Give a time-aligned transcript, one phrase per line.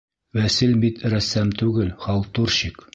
[0.37, 2.87] Вәсил бит рәссам түгел, халтурщик!